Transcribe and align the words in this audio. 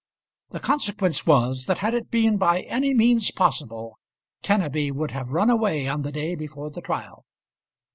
The 0.49 0.59
consequence 0.59 1.27
was, 1.27 1.67
that 1.67 1.77
had 1.77 1.93
it 1.93 2.09
been 2.09 2.37
by 2.37 2.61
any 2.63 2.91
means 2.91 3.29
possible, 3.29 3.99
Kenneby 4.41 4.91
would 4.91 5.11
have 5.11 5.29
run 5.29 5.51
away 5.51 5.87
on 5.87 6.01
the 6.01 6.11
day 6.11 6.33
before 6.33 6.71
the 6.71 6.81
trial. 6.81 7.27